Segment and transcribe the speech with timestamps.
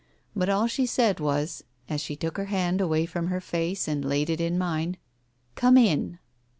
[0.35, 4.03] But all she said was, as she took her hand away from her face and
[4.03, 4.97] laid it in mine—
[5.55, 6.17] "Come in."